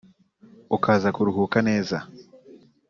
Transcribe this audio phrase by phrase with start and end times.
[0.75, 1.97] ukaza kuruhuka neza